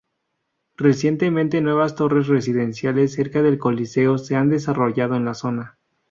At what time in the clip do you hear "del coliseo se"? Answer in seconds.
3.43-4.35